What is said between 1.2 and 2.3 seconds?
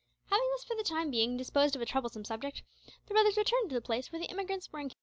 disposed of a troublesome